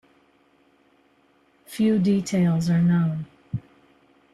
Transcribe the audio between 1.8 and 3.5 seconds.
details are known.